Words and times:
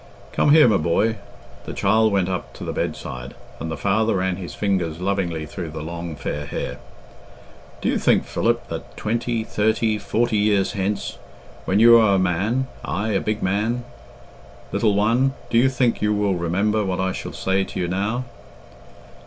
"Come 0.31 0.49
here, 0.49 0.67
my 0.67 0.77
boy." 0.77 1.17
The 1.65 1.73
child 1.75 2.11
went 2.11 2.27
up 2.27 2.53
to 2.55 2.63
the 2.63 2.73
bedside, 2.73 3.35
and 3.59 3.69
the 3.69 3.77
father 3.77 4.15
ran 4.15 4.37
his 4.37 4.55
fingers 4.55 4.99
lovingly 4.99 5.45
through 5.45 5.69
the 5.69 5.83
long 5.83 6.15
fair 6.15 6.47
hair. 6.47 6.79
"Do 7.81 7.89
you 7.89 7.99
think, 7.99 8.25
Philip, 8.25 8.67
that 8.69 8.97
twenty, 8.97 9.43
thirty, 9.43 9.99
forty 9.99 10.37
years 10.37 10.71
hence, 10.71 11.19
when 11.65 11.79
you 11.79 11.97
are 11.99 12.15
a 12.15 12.17
man 12.17 12.65
aye, 12.83 13.09
a 13.09 13.21
big 13.21 13.43
man, 13.43 13.83
little 14.71 14.95
one 14.95 15.35
do 15.51 15.59
you 15.59 15.69
think 15.69 16.01
you 16.01 16.15
will 16.15 16.33
remember 16.33 16.83
what 16.83 16.99
I 16.99 17.11
shall 17.11 17.31
say 17.33 17.63
to 17.63 17.79
you 17.79 17.87
now?" 17.87 18.23